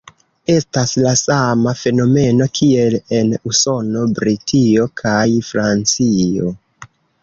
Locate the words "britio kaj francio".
4.19-6.55